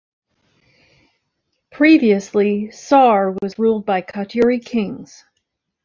[1.71, 5.23] Previously, Saur was ruled by Katyuri Kings.